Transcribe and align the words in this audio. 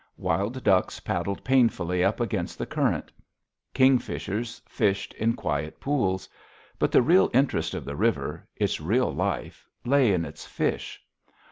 Wild 0.17 0.63
ducks 0.63 0.99
paddled 0.99 1.43
painfully 1.43 2.03
up 2.03 2.19
against 2.19 2.57
the 2.57 2.65
current. 2.65 3.11
Kingfishers 3.75 4.59
fished 4.67 5.13
in 5.13 5.35
quiet 5.35 5.79
pools. 5.79 6.27
But 6.79 6.91
the 6.91 7.03
real 7.03 7.29
interest 7.35 7.75
of 7.75 7.85
the 7.85 7.95
river, 7.95 8.47
its 8.55 8.81
real 8.81 9.13
life, 9.13 9.69
lay 9.85 10.11
in 10.11 10.25
its 10.25 10.43
fish. 10.43 10.99